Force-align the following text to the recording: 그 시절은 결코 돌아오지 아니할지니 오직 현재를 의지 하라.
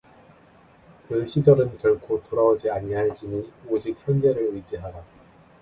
그 1.07 1.27
시절은 1.27 1.77
결코 1.77 2.23
돌아오지 2.23 2.71
아니할지니 2.71 3.53
오직 3.67 3.95
현재를 3.99 4.47
의지 4.55 4.75
하라. 4.77 5.03